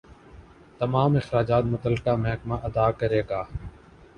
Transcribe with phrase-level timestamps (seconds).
[0.79, 3.41] تمام اخراجات متعلقہ محکمہ ادا کرے گا۔